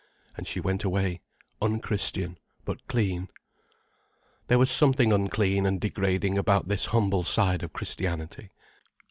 [0.35, 1.21] And she went away,
[1.61, 3.29] unchristian but clean.
[4.47, 8.49] There was something unclean and degrading about this humble side of Christianity.